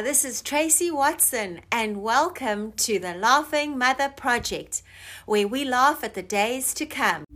[0.00, 4.82] Hi, this is Tracy Watson, and welcome to the Laughing Mother Project,
[5.26, 7.26] where we laugh at the days to come.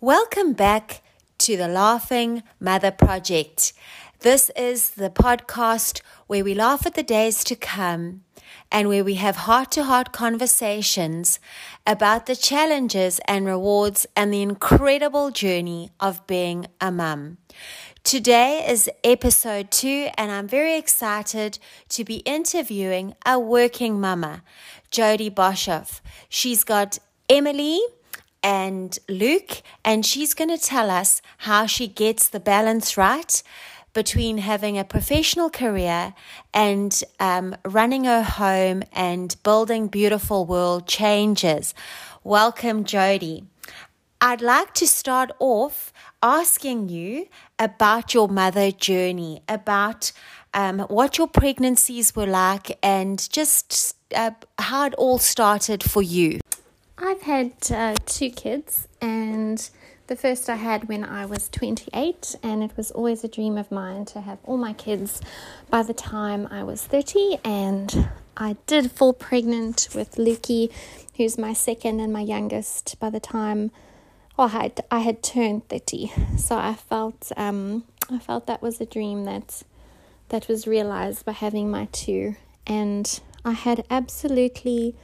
[0.00, 1.02] Welcome back
[1.38, 3.72] to the Laughing Mother Project.
[4.20, 8.22] This is the podcast where we laugh at the days to come
[8.72, 11.38] and where we have heart to heart conversations
[11.86, 17.36] about the challenges and rewards and the incredible journey of being a mum.
[18.04, 21.58] Today is episode two, and I'm very excited
[21.90, 24.42] to be interviewing a working mama,
[24.90, 26.00] Jody Boshoff.
[26.30, 27.80] She's got Emily
[28.42, 33.42] and Luke, and she's going to tell us how she gets the balance right
[33.96, 36.12] between having a professional career
[36.52, 41.72] and um, running her home and building beautiful world changes.
[42.22, 43.44] Welcome, Jody.
[44.20, 50.12] I'd like to start off asking you about your mother journey, about
[50.52, 56.40] um, what your pregnancies were like, and just uh, how it all started for you.
[56.98, 59.70] I've had uh, two kids, and
[60.06, 63.72] the first I had when I was 28, and it was always a dream of
[63.72, 65.20] mine to have all my kids
[65.68, 67.38] by the time I was 30.
[67.44, 70.70] And I did fall pregnant with Lukey,
[71.16, 73.72] who's my second and my youngest, by the time
[74.38, 76.12] oh, I had, I had turned 30.
[76.36, 79.62] So I felt um, I felt that was a dream that
[80.28, 84.94] that was realized by having my two, and I had absolutely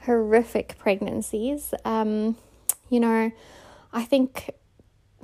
[0.00, 1.72] horrific pregnancies.
[1.84, 2.36] Um,
[2.90, 3.32] you know
[3.92, 4.50] I think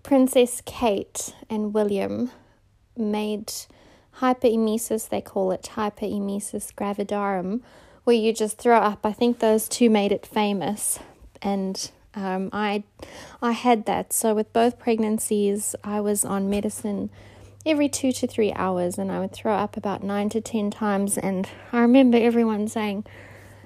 [0.02, 2.30] Princess Kate and William
[2.96, 3.52] made
[4.20, 7.60] hyperemesis, they call it hyperemesis gravidarum,
[8.04, 9.04] where you just throw up.
[9.04, 10.98] I think those two made it famous.
[11.42, 12.84] And um, I,
[13.42, 14.12] I had that.
[14.12, 17.10] So with both pregnancies, I was on medicine
[17.64, 21.18] every two to three hours, and I would throw up about nine to ten times.
[21.18, 23.04] And I remember everyone saying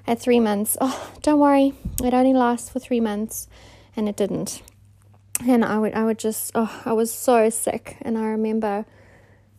[0.06, 3.47] at three months, "Oh, don't worry, it only lasts for three months,"
[3.94, 4.62] and it didn't
[5.47, 7.97] and I would I would just oh I was so sick.
[8.03, 8.84] And I remember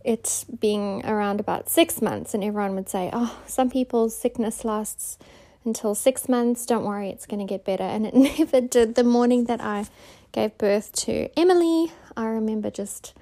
[0.04, 5.18] it being around about six months and everyone would say oh some people's sickness lasts
[5.66, 6.66] until six months.
[6.66, 7.84] Don't worry it's going to get better.
[7.84, 8.96] And it never did.
[8.96, 9.88] The morning that I
[10.32, 13.14] gave birth to Emily I remember just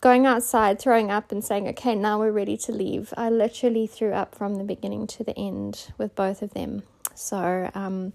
[0.00, 3.12] going outside throwing up and saying okay now we're ready to leave.
[3.16, 6.82] I literally threw up from the beginning to the end with both of them.
[7.14, 8.12] So um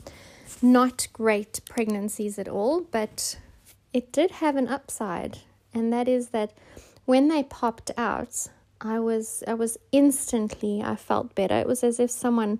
[0.62, 3.38] not great pregnancies at all but
[3.95, 5.39] it did have an upside,
[5.73, 6.51] and that is that
[7.06, 8.50] when they popped out,
[8.81, 11.56] I was I was instantly I felt better.
[11.56, 12.59] It was as if someone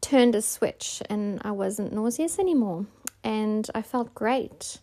[0.00, 2.86] turned a switch and I wasn't nauseous anymore
[3.22, 4.80] and I felt great.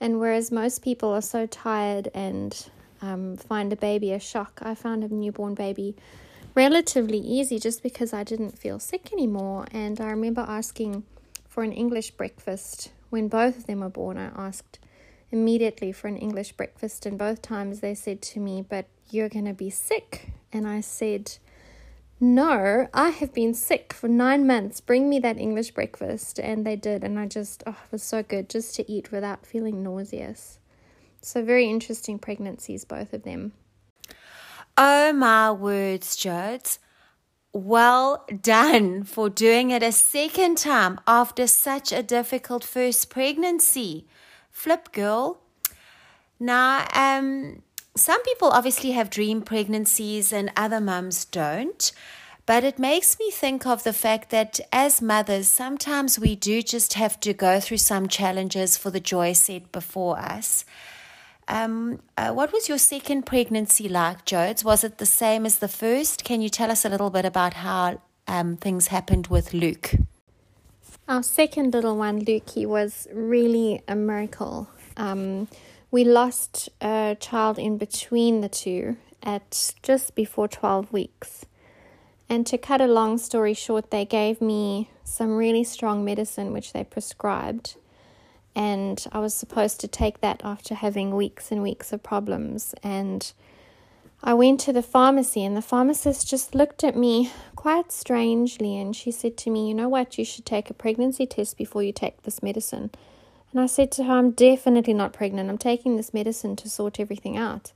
[0.00, 2.70] And whereas most people are so tired and
[3.02, 5.96] um, find a baby a shock, I found a newborn baby
[6.54, 9.66] relatively easy just because I didn't feel sick anymore.
[9.72, 11.02] And I remember asking
[11.48, 14.16] for an English breakfast when both of them were born.
[14.16, 14.78] I asked
[15.30, 19.44] immediately for an English breakfast, and both times they said to me, But you're going
[19.44, 20.32] to be sick.
[20.52, 21.36] And I said,
[22.20, 24.80] No, I have been sick for nine months.
[24.80, 26.38] Bring me that English breakfast.
[26.38, 27.04] And they did.
[27.04, 30.58] And I just, oh, it was so good just to eat without feeling nauseous.
[31.20, 33.52] So, very interesting pregnancies, both of them.
[34.76, 36.78] Oh, my words, Jodes.
[37.52, 44.06] Well done for doing it a second time after such a difficult first pregnancy.
[44.58, 45.38] Flip girl.
[46.40, 47.62] Now, um,
[47.94, 51.92] some people obviously have dream pregnancies and other mums don't.
[52.44, 56.94] But it makes me think of the fact that as mothers, sometimes we do just
[56.94, 60.64] have to go through some challenges for the joy set before us.
[61.46, 64.64] Um, uh, what was your second pregnancy like, Jodes?
[64.64, 66.24] Was it the same as the first?
[66.24, 69.94] Can you tell us a little bit about how um, things happened with Luke?
[71.08, 74.68] Our second little one, Lukey, was really a miracle.
[74.98, 75.48] Um,
[75.90, 81.46] we lost a child in between the two at just before 12 weeks.
[82.28, 86.74] And to cut a long story short, they gave me some really strong medicine which
[86.74, 87.76] they prescribed.
[88.54, 92.74] And I was supposed to take that after having weeks and weeks of problems.
[92.82, 93.32] And
[94.22, 98.94] I went to the pharmacy, and the pharmacist just looked at me quite strangely and
[98.94, 100.18] she said to me, You know what?
[100.18, 102.90] You should take a pregnancy test before you take this medicine.
[103.50, 105.48] And I said to her, I'm definitely not pregnant.
[105.48, 107.72] I'm taking this medicine to sort everything out.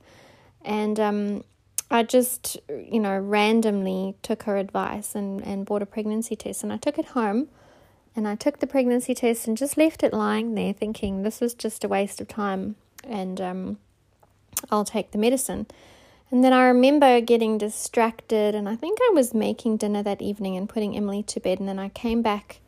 [0.63, 1.43] And um,
[1.89, 6.63] I just, you know, randomly took her advice and, and bought a pregnancy test.
[6.63, 7.49] And I took it home
[8.15, 11.53] and I took the pregnancy test and just left it lying there, thinking this was
[11.53, 13.77] just a waste of time and um,
[14.71, 15.67] I'll take the medicine.
[16.33, 20.57] And then I remember getting distracted, and I think I was making dinner that evening
[20.57, 21.59] and putting Emily to bed.
[21.59, 22.59] And then I came back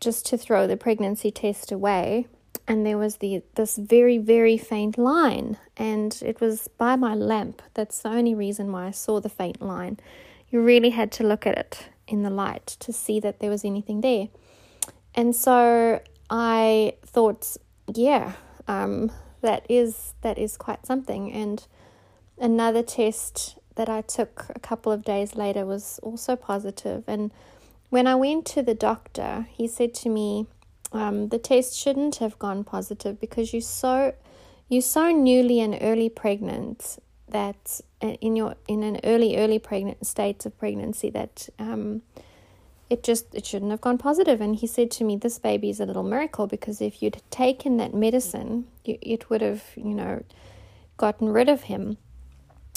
[0.00, 2.26] just to throw the pregnancy test away
[2.68, 7.62] and there was the this very very faint line and it was by my lamp.
[7.72, 9.98] That's the only reason why I saw the faint line.
[10.50, 13.64] You really had to look at it in the light to see that there was
[13.64, 14.28] anything there.
[15.14, 17.56] And so I thought
[17.94, 18.32] yeah
[18.68, 19.10] um,
[19.40, 21.32] that is that is quite something.
[21.32, 21.66] And
[22.38, 27.04] another test that I took a couple of days later was also positive.
[27.06, 27.30] and
[27.90, 30.46] when I went to the doctor he said to me
[30.92, 34.14] um, the test shouldn't have gone positive because you're so
[34.68, 36.98] you're so newly and early pregnant
[37.28, 42.02] that uh, in your in an early early pregnant state of pregnancy that um,
[42.90, 44.38] it just it shouldn't have gone positive.
[44.38, 47.20] positive and he said to me this baby is a little miracle because if you'd
[47.30, 50.22] taken that medicine you, it would have you know
[50.96, 51.96] gotten rid of him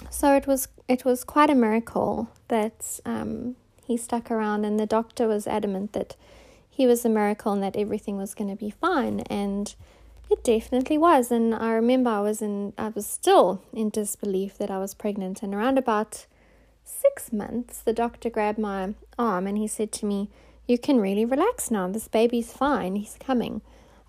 [0.09, 3.55] so it was it was quite a miracle that um,
[3.85, 6.15] he stuck around and the doctor was adamant that
[6.77, 9.21] he was a miracle and that everything was going to be fine.
[9.21, 9.73] And
[10.29, 11.31] it definitely was.
[11.31, 15.41] And I remember I was in, I was still in disbelief that I was pregnant.
[15.41, 16.27] And around about
[16.83, 20.29] six months, the doctor grabbed my arm and he said to me,
[20.67, 21.87] "You can really relax now.
[21.87, 22.95] This baby's fine.
[22.95, 23.61] He's coming."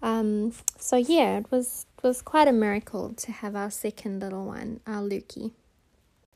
[0.03, 4.81] Um, so yeah, it was was quite a miracle to have our second little one,
[4.87, 5.53] our Lukey.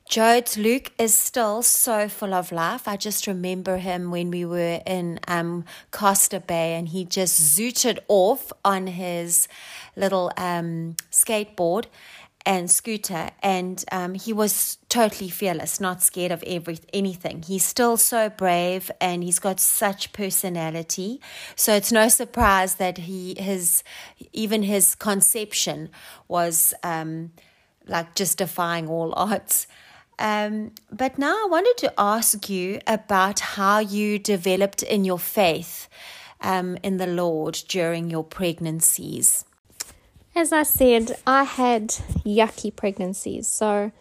[0.09, 2.87] Jode's Luke is still so full of life.
[2.87, 7.99] I just remember him when we were in um, Costa Bay and he just zooted
[8.09, 9.49] off on his
[9.97, 11.87] little um, skateboard
[12.45, 17.43] and scooter and um, he was totally fearless not scared of every anything.
[17.43, 21.21] He's still so brave and he's got such personality.
[21.55, 23.85] So it's no surprise that he his
[24.33, 25.91] even his conception
[26.29, 27.33] was um,
[27.87, 29.67] like just defying all odds
[30.19, 35.89] um, but now I wanted to ask you about how you developed in your faith
[36.41, 39.45] um, in the Lord during your pregnancies.
[40.35, 41.89] As I said, I had
[42.25, 43.47] yucky pregnancies.
[43.49, 43.93] So,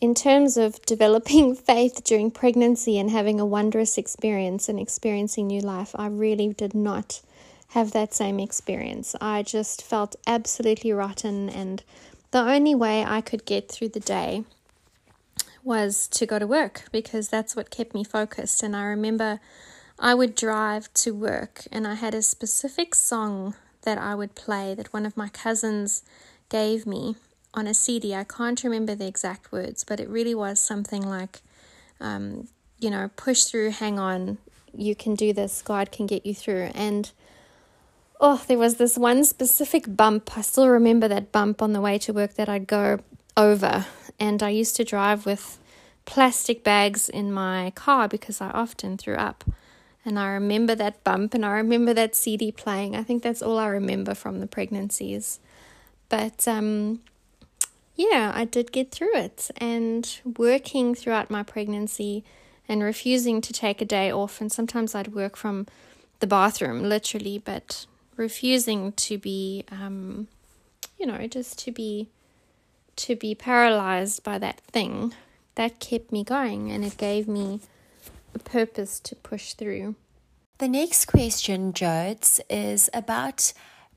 [0.00, 5.60] in terms of developing faith during pregnancy and having a wondrous experience and experiencing new
[5.60, 7.20] life, I really did not
[7.68, 9.16] have that same experience.
[9.20, 11.82] I just felt absolutely rotten, and
[12.30, 14.44] the only way I could get through the day
[15.66, 18.62] was to go to work because that's what kept me focused.
[18.62, 19.40] And I remember
[19.98, 24.74] I would drive to work and I had a specific song that I would play
[24.74, 26.04] that one of my cousins
[26.48, 27.16] gave me
[27.52, 28.14] on a CD.
[28.14, 31.40] I can't remember the exact words, but it really was something like,
[32.00, 32.46] um,
[32.78, 34.38] you know, push through, hang on,
[34.72, 36.70] you can do this, God can get you through.
[36.74, 37.10] And
[38.20, 40.36] oh, there was this one specific bump.
[40.36, 43.00] I still remember that bump on the way to work that I'd go
[43.36, 43.86] over.
[44.18, 45.58] And I used to drive with
[46.04, 49.44] plastic bags in my car because I often threw up.
[50.04, 52.94] And I remember that bump and I remember that CD playing.
[52.94, 55.40] I think that's all I remember from the pregnancies.
[56.08, 57.00] But um,
[57.96, 59.50] yeah, I did get through it.
[59.56, 62.24] And working throughout my pregnancy
[62.68, 64.40] and refusing to take a day off.
[64.40, 65.66] And sometimes I'd work from
[66.20, 70.28] the bathroom, literally, but refusing to be, um,
[70.98, 72.08] you know, just to be
[72.96, 75.14] to be paralyzed by that thing,
[75.54, 77.60] that kept me going and it gave me
[78.34, 79.94] a purpose to push through.
[80.58, 83.52] The next question, Jodes, is about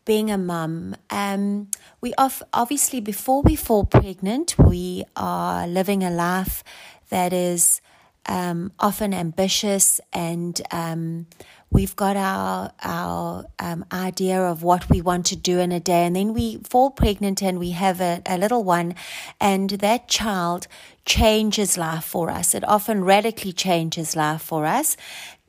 [0.06, 0.96] being a mum.
[1.10, 1.70] Um,
[2.02, 6.64] we off, obviously, before we fall pregnant, we are living a life
[7.10, 7.82] that is
[8.26, 11.28] um, often ambitious and um,
[11.72, 16.06] we've got our our um, idea of what we want to do in a day,
[16.06, 18.96] and then we fall pregnant and we have a, a little one,
[19.40, 20.68] and that child
[21.06, 22.54] changes life for us.
[22.54, 24.98] It often radically changes life for us.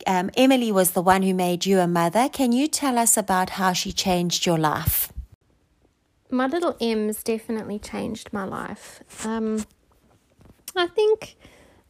[0.06, 2.28] Um, Emily was the one who made you a mother.
[2.28, 5.12] Can you tell us about how she changed your life?
[6.30, 9.02] My little M's definitely changed my life.
[9.26, 9.66] Um,
[10.76, 11.36] I think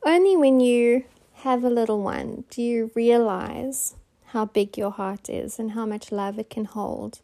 [0.04, 3.94] only when you have a little one do you realize
[4.32, 7.20] how big your heart is and how much love it can hold.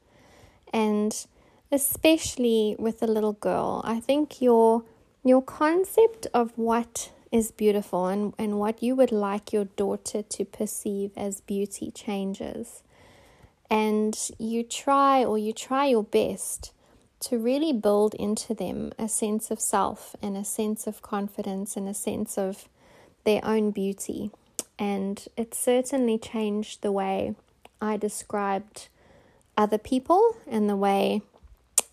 [0.72, 1.26] And
[1.70, 4.82] especially with a little girl, I think your
[5.24, 10.44] your concept of what is beautiful and, and what you would like your daughter to
[10.44, 12.82] perceive as beauty changes.
[13.68, 16.72] And you try or you try your best
[17.20, 21.88] to really build into them a sense of self and a sense of confidence and
[21.88, 22.68] a sense of
[23.24, 24.30] their own beauty.
[24.78, 27.34] And it certainly changed the way
[27.80, 28.88] I described
[29.56, 31.22] other people and the way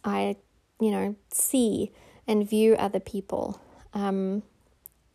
[0.04, 0.36] I,
[0.80, 1.92] you know, see
[2.28, 3.62] and view other people.
[3.94, 4.44] Um,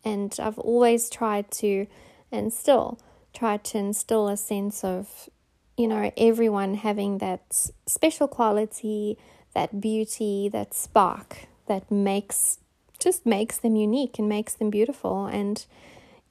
[0.03, 1.85] and I've always tried to
[2.31, 2.99] and still
[3.33, 5.29] try to instill a sense of,
[5.77, 9.17] you know, everyone having that special quality,
[9.53, 12.57] that beauty, that spark that makes
[12.99, 15.25] just makes them unique and makes them beautiful.
[15.25, 15.65] And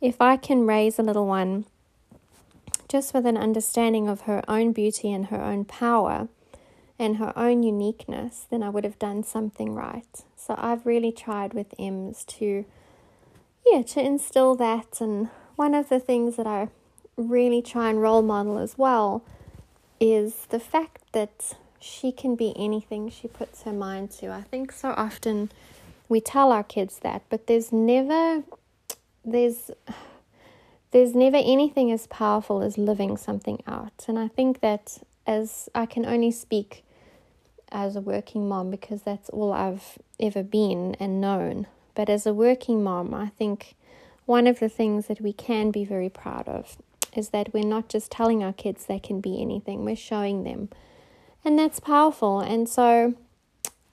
[0.00, 1.64] if I can raise a little one
[2.88, 6.28] just with an understanding of her own beauty and her own power
[6.98, 10.22] and her own uniqueness, then I would have done something right.
[10.36, 12.64] So I've really tried with Ems to,
[13.66, 15.00] yeah, to instill that.
[15.00, 16.68] And one of the things that I
[17.16, 19.22] really try and role model as well
[20.00, 24.30] is the fact that she can be anything she puts her mind to.
[24.30, 25.50] I think so often
[26.08, 28.42] we tell our kids that, but there's never
[29.24, 29.70] there's
[30.90, 34.06] there's never anything as powerful as living something out.
[34.08, 36.84] And I think that as I can only speak
[37.70, 41.66] as a working mom because that's all I've ever been and known.
[41.94, 43.74] But as a working mom, I think
[44.24, 46.78] one of the things that we can be very proud of
[47.14, 50.70] is that we're not just telling our kids they can be anything, we're showing them.
[51.44, 52.40] And that's powerful.
[52.40, 53.14] And so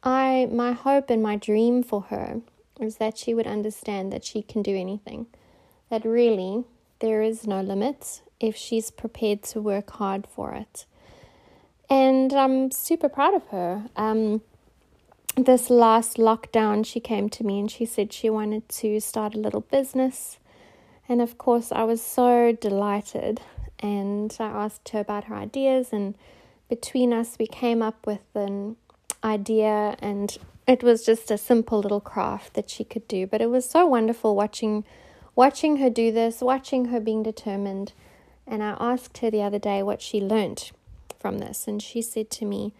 [0.03, 2.41] I my hope and my dream for her
[2.79, 5.27] is that she would understand that she can do anything.
[5.89, 6.63] That really
[6.99, 10.85] there is no limit if she's prepared to work hard for it.
[11.89, 13.85] And I'm super proud of her.
[13.95, 14.41] Um,
[15.35, 19.39] this last lockdown, she came to me and she said she wanted to start a
[19.39, 20.39] little business.
[21.07, 23.41] And of course, I was so delighted.
[23.79, 26.15] And I asked her about her ideas, and
[26.69, 28.77] between us, we came up with an
[29.23, 29.97] idea.
[29.99, 30.35] And
[30.67, 33.27] it was just a simple little craft that she could do.
[33.27, 34.83] But it was so wonderful watching
[35.35, 37.93] watching her do this, watching her being determined.
[38.47, 40.71] And I asked her the other day what she learnt
[41.19, 41.67] from this.
[41.67, 42.73] And she said to me,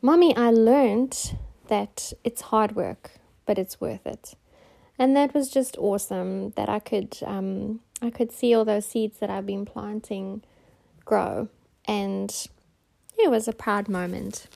[0.00, 1.36] Mommy, I learned
[1.68, 3.12] that it's hard work,
[3.46, 4.34] but it's worth it.
[4.98, 9.18] And that was just awesome that I could um, I could see all those seeds
[9.18, 10.42] that I've been planting
[11.04, 11.48] grow.
[11.86, 12.30] And
[13.18, 14.46] it was a proud moment.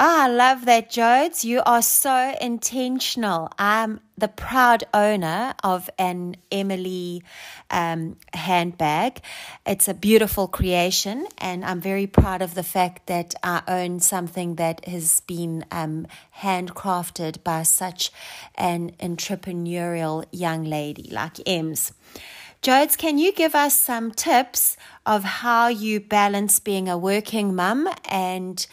[0.00, 1.44] Ah, I love that, Jodes.
[1.44, 3.48] You are so intentional.
[3.60, 7.22] I'm the proud owner of an Emily
[7.70, 9.20] um, handbag.
[9.64, 14.56] It's a beautiful creation, and I'm very proud of the fact that I own something
[14.56, 16.08] that has been um,
[16.40, 18.10] handcrafted by such
[18.56, 21.92] an entrepreneurial young lady like Ems.
[22.62, 27.88] Jodes, can you give us some tips of how you balance being a working mum
[28.06, 28.66] and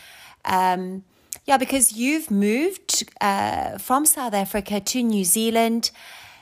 [0.46, 1.04] um,
[1.46, 5.92] yeah, because you've moved uh, from South Africa to New Zealand.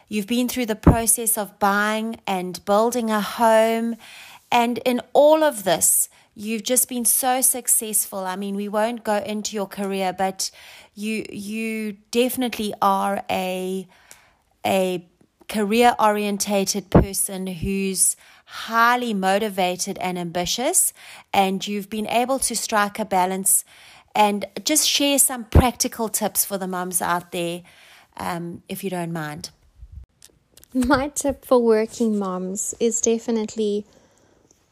[0.10, 3.96] You've been through the process of buying and building a home.
[4.52, 8.20] And in all of this, you've just been so successful.
[8.20, 10.52] I mean, we won't go into your career, but
[10.96, 13.88] you you definitely are a
[14.66, 15.06] a
[15.48, 18.16] career orientated person who's
[18.46, 20.94] highly motivated and ambitious
[21.34, 23.64] and you've been able to strike a balance
[24.16, 27.62] and just share some practical tips for the mums out there,
[28.18, 29.50] um, if you don't mind.
[30.74, 33.86] My tip for working moms is definitely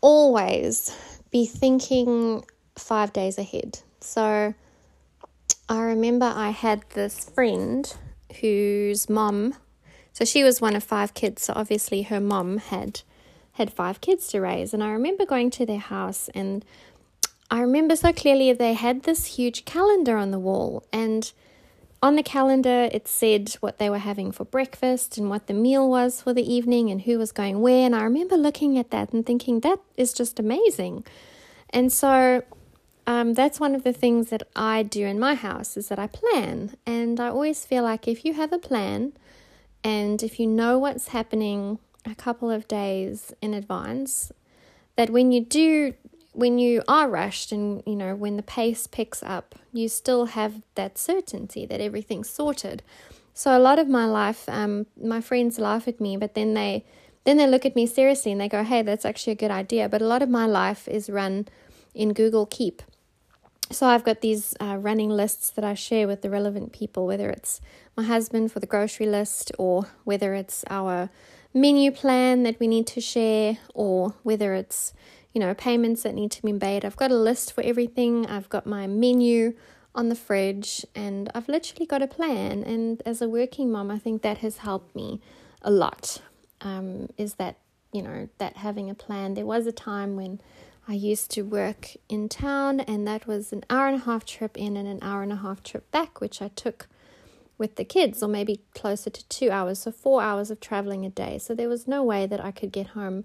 [0.01, 0.95] always
[1.31, 2.43] be thinking
[2.75, 3.79] five days ahead.
[3.99, 4.53] So
[5.69, 7.93] I remember I had this friend
[8.41, 9.55] whose mom,
[10.13, 13.01] so she was one of five kids, so obviously her mom had
[13.53, 16.63] had five kids to raise and I remember going to their house and
[17.49, 21.31] I remember so clearly they had this huge calendar on the wall, and
[22.01, 25.89] on the calendar it said what they were having for breakfast and what the meal
[25.89, 27.85] was for the evening and who was going where.
[27.85, 31.05] And I remember looking at that and thinking, that is just amazing.
[31.71, 32.43] And so
[33.07, 36.07] um, that's one of the things that I do in my house is that I
[36.07, 36.75] plan.
[36.85, 39.13] And I always feel like if you have a plan
[39.83, 44.31] and if you know what's happening a couple of days in advance,
[44.97, 45.93] that when you do
[46.37, 50.61] when you are rushed and you know when the pace picks up you still have
[50.75, 52.83] that certainty that everything's sorted.
[53.33, 56.85] So a lot of my life um, my friends laugh at me but then they
[57.23, 59.89] then they look at me seriously and they go hey that's actually a good idea.
[59.89, 61.47] But a lot of my life is run
[61.95, 62.83] in google keep.
[63.71, 67.31] So i've got these uh, running lists that i share with the relevant people whether
[67.31, 67.59] it's
[67.97, 71.09] my husband for the grocery list or whether it's our
[71.51, 74.93] menu plan that we need to share or whether it's
[75.37, 76.83] you know, payments that need to be made.
[76.83, 78.25] I've got a list for everything.
[78.25, 79.53] I've got my menu
[79.93, 82.63] on the fridge, and I've literally got a plan.
[82.63, 85.21] And as a working mom, I think that has helped me
[85.61, 86.23] a lot.
[86.61, 87.57] Um, is that
[87.93, 89.35] you know that having a plan?
[89.35, 90.41] There was a time when
[90.87, 94.57] I used to work in town, and that was an hour and a half trip
[94.57, 96.87] in and an hour and a half trip back, which I took
[97.59, 101.11] with the kids, or maybe closer to two hours, so four hours of traveling a
[101.11, 101.37] day.
[101.37, 103.23] So there was no way that I could get home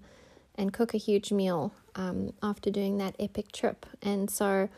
[0.53, 3.85] and cook a huge meal um, after doing that epic trip.
[4.01, 4.69] And so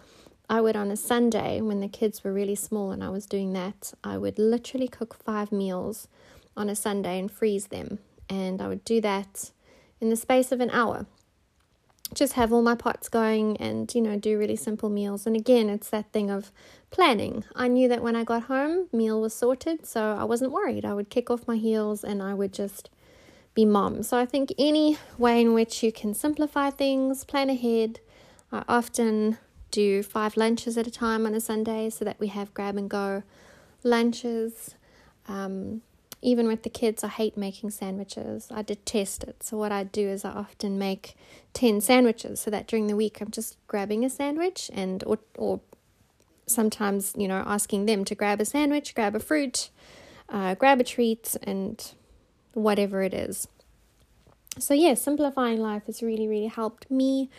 [0.50, 3.54] I would, on a Sunday, when the kids were really small and I was doing
[3.54, 6.08] that, I would literally cook five meals
[6.56, 8.00] on a Sunday and freeze them.
[8.30, 9.52] And I would do that
[10.00, 11.06] in the space of an hour
[12.14, 15.70] just have all my pots going and you know do really simple meals and again
[15.70, 16.52] it's that thing of
[16.92, 20.86] planning i knew that when i got home meal was sorted so i wasn't worried
[20.86, 22.90] i would kick off my heels and i would just
[23.56, 28.00] be mom so i think any way in which you can simplify things plan ahead
[28.52, 29.38] i often
[29.72, 32.90] do five lunches at a time on a sunday so that we have grab and
[32.90, 33.24] go
[33.84, 34.76] lunches
[35.28, 35.82] um,
[36.26, 38.48] even with the kids, I hate making sandwiches.
[38.52, 39.44] I detest it.
[39.44, 41.16] So, what I do is I often make
[41.54, 45.62] 10 sandwiches so that during the week I'm just grabbing a sandwich and, or, or
[46.48, 49.70] sometimes, you know, asking them to grab a sandwich, grab a fruit,
[50.28, 51.94] uh, grab a treat, and
[52.56, 53.48] whatever it is.
[54.58, 57.30] So, yeah, simplifying life has really, really helped me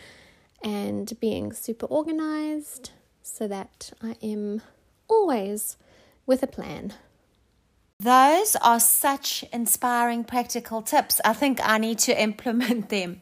[0.63, 2.91] and being super organized
[3.23, 4.61] so that I am
[5.07, 5.77] always
[6.25, 6.93] with a plan.
[7.99, 11.19] Those are such inspiring practical tips.
[11.25, 13.21] I think I need to implement them.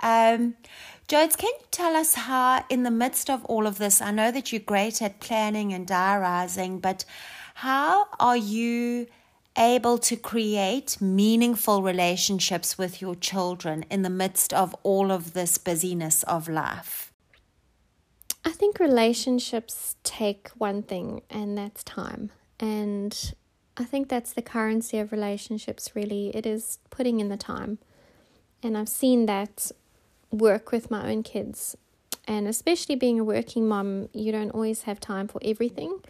[0.00, 0.54] Um,
[1.08, 4.30] Jodes, can you tell us how, in the midst of all of this, I know
[4.30, 7.04] that you're great at planning and diarizing, but
[7.54, 9.06] how are you
[9.58, 15.58] able to create meaningful relationships with your children in the midst of all of this
[15.58, 17.12] busyness of life?
[18.44, 22.30] I think relationships take one thing, and that's time.
[22.60, 23.34] And
[23.76, 26.34] I think that's the currency of relationships, really.
[26.34, 27.78] It is putting in the time.
[28.62, 29.70] And I've seen that
[30.30, 31.76] work with my own kids.
[32.26, 36.00] And especially being a working mom, you don't always have time for everything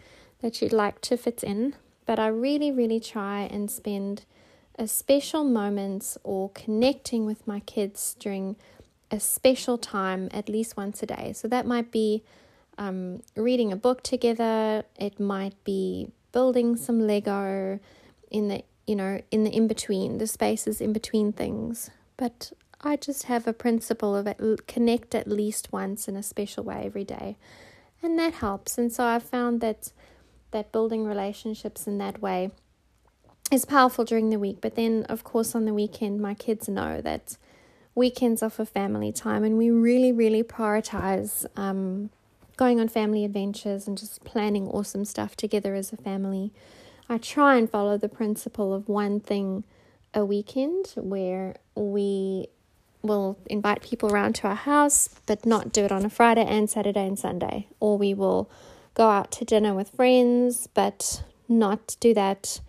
[0.41, 1.75] that you'd like to fit in.
[2.09, 4.25] But I really, really try and spend
[4.79, 8.55] a special moments or connecting with my kids during
[9.11, 11.33] a special time at least once a day.
[11.33, 12.23] So that might be
[12.79, 17.79] um, reading a book together, it might be building some Lego
[18.31, 21.91] in the you know in the in between the spaces in between things.
[22.17, 26.63] But I just have a principle of it connect at least once in a special
[26.63, 27.37] way every day.
[28.01, 28.79] And that helps.
[28.79, 29.91] And so I've found that
[30.51, 32.51] that building relationships in that way
[33.51, 37.01] is powerful during the week but then of course on the weekend my kids know
[37.01, 37.37] that
[37.95, 42.09] weekends are for family time and we really really prioritize um,
[42.59, 46.51] going on family adventures and just planning awesome stuff together as a family.
[47.07, 49.63] I try and follow the principle of one thing
[50.13, 52.47] a weekend where we
[53.01, 56.69] will invite people around to our house, but not do it on a Friday and
[56.69, 57.67] Saturday and Sunday.
[57.79, 58.51] Or we will
[58.99, 62.59] go out to dinner with friends, but not do that,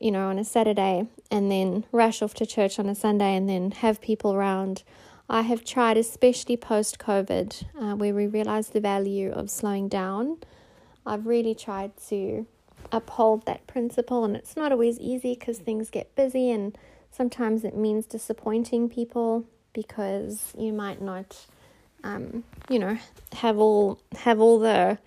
[0.00, 3.48] you know, on a Saturday and then rush off to church on a Sunday and
[3.48, 4.84] then have people around
[5.28, 10.36] I have tried, especially post COVID, uh, where we realized the value of slowing down.
[11.06, 12.46] I've really tried to
[12.92, 16.76] uphold that principle, and it's not always easy because things get busy, and
[17.10, 21.46] sometimes it means disappointing people because you might not,
[22.04, 22.98] um, you know,
[23.32, 24.98] have all have all the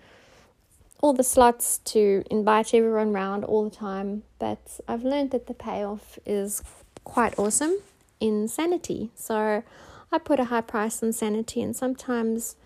[1.00, 4.24] all the slots to invite everyone round all the time.
[4.38, 6.62] But I've learned that the payoff is
[7.04, 7.76] quite awesome
[8.20, 9.10] in sanity.
[9.14, 9.62] So
[10.10, 12.56] I put a high price on sanity, and sometimes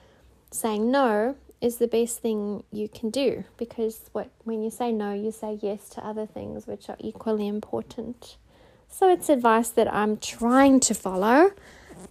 [0.51, 5.15] saying no is the best thing you can do because what when you say no,
[5.15, 8.37] you say yes to other things which are equally important.
[8.89, 11.53] So it's advice that I'm trying to follow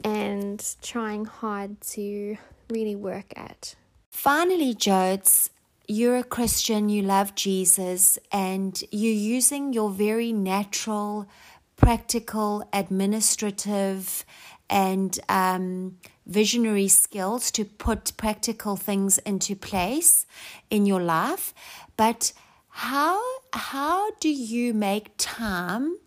[0.03, 2.37] and trying hard to
[2.69, 3.75] really work at.
[4.09, 5.49] Finally, Jodes,
[5.91, 11.27] you're a Christian, you love Jesus, and you're using your very natural,
[11.75, 14.23] practical, administrative,
[14.69, 20.25] and um, visionary skills to put practical things into place
[20.69, 21.53] in your life.
[21.97, 22.31] But
[22.69, 25.97] how how do you make time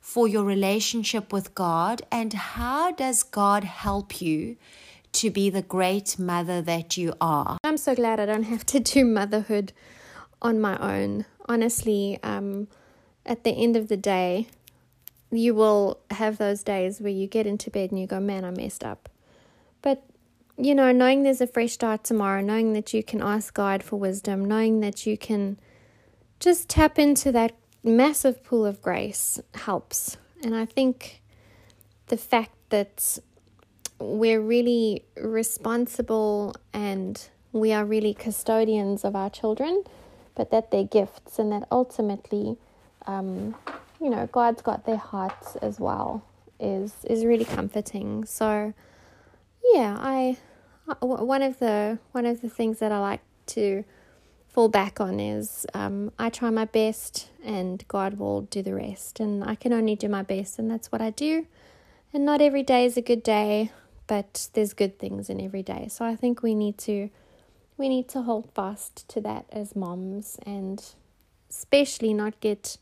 [0.00, 4.56] for your relationship with God, and how does God help you?
[5.20, 7.56] To be the great mother that you are.
[7.64, 9.72] I'm so glad I don't have to do motherhood
[10.42, 11.24] on my own.
[11.48, 12.68] Honestly, um,
[13.24, 14.46] at the end of the day,
[15.30, 18.50] you will have those days where you get into bed and you go, man, I
[18.50, 19.08] messed up.
[19.80, 20.02] But
[20.58, 23.96] you know, knowing there's a fresh start tomorrow, knowing that you can ask God for
[23.96, 25.58] wisdom, knowing that you can
[26.40, 27.52] just tap into that
[27.82, 30.16] massive pool of grace helps.
[30.42, 31.22] And I think
[32.08, 33.18] the fact that
[33.98, 39.84] we're really responsible and we are really custodians of our children,
[40.34, 42.56] but that they're gifts and that ultimately,
[43.06, 43.54] um,
[44.00, 46.24] you know, God's got their hearts as well
[46.58, 48.24] is is really comforting.
[48.24, 48.74] So,
[49.74, 50.36] yeah, I
[51.00, 53.84] one of the one of the things that I like to
[54.48, 59.20] fall back on is um, I try my best and God will do the rest.
[59.20, 61.46] And I can only do my best, and that's what I do.
[62.12, 63.70] And not every day is a good day,
[64.06, 65.88] but there's good things in every day.
[65.88, 67.10] So I think we need to
[67.78, 70.82] we need to hold fast to that as moms and
[71.50, 72.78] especially not get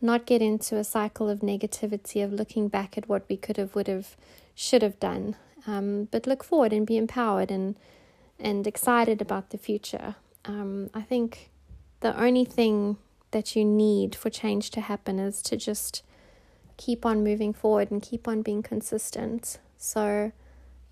[0.00, 3.74] not get into a cycle of negativity of looking back at what we could have
[3.74, 4.16] would have
[4.54, 5.36] should have done.
[5.66, 7.76] Um, but look forward and be empowered and
[8.38, 10.16] and excited about the future.
[10.46, 11.50] Um, i think
[12.00, 12.96] the only thing
[13.30, 16.02] that you need for change to happen is to just
[16.76, 19.58] keep on moving forward and keep on being consistent.
[19.76, 20.32] So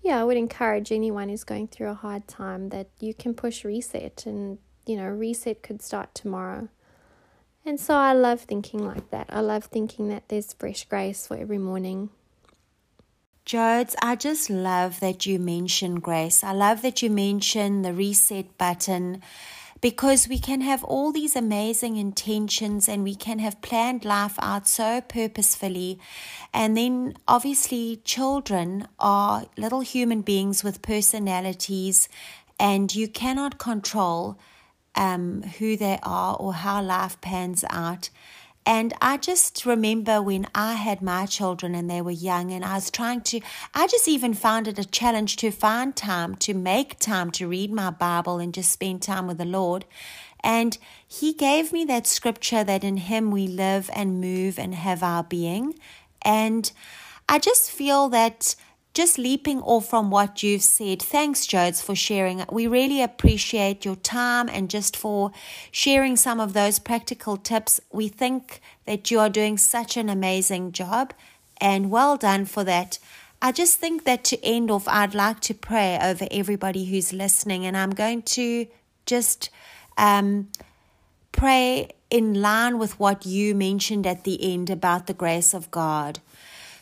[0.01, 3.65] yeah, I would encourage anyone who's going through a hard time that you can push
[3.65, 6.69] reset and, you know, reset could start tomorrow.
[7.65, 9.27] And so I love thinking like that.
[9.29, 12.09] I love thinking that there's fresh grace for every morning.
[13.45, 16.43] Jodes, I just love that you mention grace.
[16.43, 19.21] I love that you mention the reset button
[19.81, 24.67] because we can have all these amazing intentions and we can have planned life out
[24.67, 25.99] so purposefully.
[26.53, 32.09] And then, obviously, children are little human beings with personalities,
[32.59, 34.37] and you cannot control
[34.95, 38.09] um, who they are or how life pans out.
[38.69, 42.75] And I just remember when I had my children and they were young, and I
[42.75, 43.41] was trying to,
[43.73, 47.73] I just even found it a challenge to find time, to make time to read
[47.73, 49.85] my Bible and just spend time with the Lord.
[50.41, 50.77] And
[51.07, 55.23] He gave me that scripture that in Him we live and move and have our
[55.23, 55.73] being.
[56.21, 56.71] And
[57.27, 58.55] I just feel that
[58.99, 62.43] just leaping off from what you've said, thanks, Jodes, for sharing.
[62.51, 65.31] We really appreciate your time and just for
[65.71, 67.79] sharing some of those practical tips.
[67.93, 71.13] We think that you are doing such an amazing job
[71.61, 72.99] and well done for that.
[73.41, 77.65] I just think that to end off, I'd like to pray over everybody who's listening,
[77.65, 78.67] and I'm going to
[79.05, 79.49] just
[79.97, 80.49] um,
[81.31, 86.19] pray in line with what you mentioned at the end about the grace of God.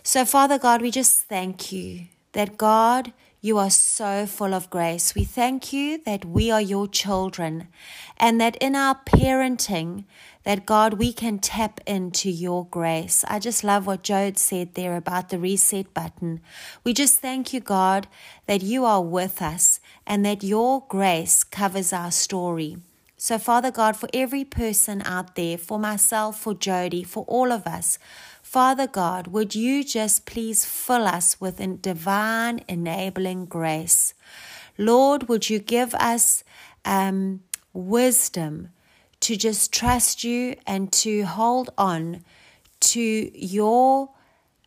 [0.07, 5.13] So, Father God, we just thank you that God, you are so full of grace.
[5.13, 7.67] We thank you that we are your children
[8.15, 10.05] and that in our parenting,
[10.45, 13.25] that God, we can tap into your grace.
[13.27, 16.39] I just love what Jode said there about the reset button.
[16.85, 18.07] We just thank you, God,
[18.45, 22.77] that you are with us and that your grace covers our story.
[23.19, 27.65] So, Father God, for every person out there, for myself, for Jody, for all of
[27.65, 27.97] us,
[28.47, 34.13] Father God, would you just please fill us with divine enabling grace?
[34.77, 36.45] Lord, would you give us
[36.85, 37.41] um,
[37.73, 38.69] wisdom
[39.19, 42.23] to just trust you and to hold on
[42.79, 44.11] to your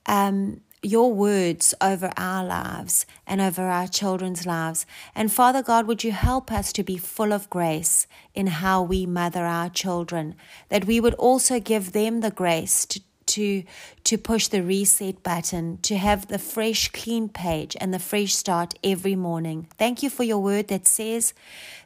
[0.05, 4.87] um, your words over our lives and over our children's lives.
[5.15, 9.05] And Father God, would you help us to be full of grace in how we
[9.05, 10.37] mother our children,
[10.69, 13.01] that we would also give them the grace to
[13.37, 13.65] to
[14.05, 18.75] to push the reset button to have the fresh clean page and the fresh start
[18.83, 19.69] every morning.
[19.79, 21.35] Thank you for your word that says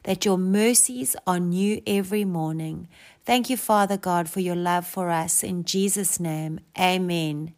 [0.03, 2.87] that your mercies are new every morning.
[3.25, 5.43] Thank you father god for your love for us.
[5.43, 7.53] In jesus name amen